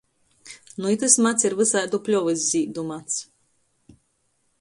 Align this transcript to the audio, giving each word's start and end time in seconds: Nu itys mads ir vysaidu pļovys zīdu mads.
Nu 0.79 0.87
itys 0.93 1.17
mads 1.25 1.45
ir 1.49 1.55
vysaidu 1.59 1.99
pļovys 2.07 2.47
zīdu 2.55 2.85
mads. 2.93 3.21